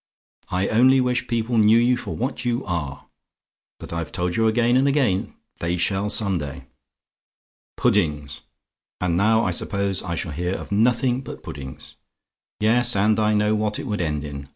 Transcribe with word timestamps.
I 0.49 0.67
only 0.69 0.99
wish 0.99 1.27
people 1.27 1.59
knew 1.59 1.77
you 1.77 1.95
for 1.95 2.15
what 2.15 2.43
you 2.43 2.65
are; 2.65 3.05
but 3.79 3.93
I've 3.93 4.11
told 4.11 4.35
you 4.35 4.47
again 4.47 4.75
and 4.75 4.87
again 4.87 5.35
they 5.59 5.77
shall 5.77 6.09
some 6.09 6.39
day. 6.39 6.63
"Puddings! 7.77 8.41
And 8.99 9.15
now 9.15 9.45
I 9.45 9.51
suppose 9.51 10.01
I 10.01 10.15
shall 10.15 10.31
hear 10.31 10.55
of 10.55 10.71
nothing 10.71 11.21
but 11.21 11.43
puddings! 11.43 11.97
Yes, 12.59 12.95
and 12.95 13.19
I 13.19 13.35
know 13.35 13.53
what 13.53 13.77
it 13.77 13.85
would 13.85 14.01
end 14.01 14.25
in. 14.25 14.49